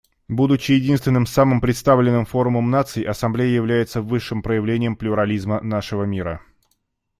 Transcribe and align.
Будучи 0.27 0.71
единственным 0.71 1.27
самым 1.27 1.61
представительным 1.61 2.25
форумом 2.25 2.71
наций, 2.71 3.03
Ассамблея 3.03 3.53
является 3.53 4.01
высшим 4.01 4.41
проявлением 4.41 4.95
плюрализма 4.95 5.61
нашего 5.61 6.05
мира. 6.05 6.41